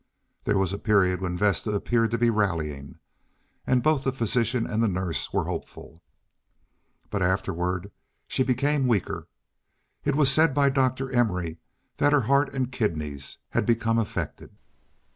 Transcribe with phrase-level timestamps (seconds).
[0.45, 2.97] There was a period when Vesta appeared to be rallying,
[3.67, 6.01] and both the physician and the nurse were hopeful;
[7.11, 7.91] but afterward
[8.27, 9.27] she became weaker.
[10.03, 11.11] It was said by Dr.
[11.11, 11.59] Emory
[11.97, 14.57] that her heart and kidneys had become affected.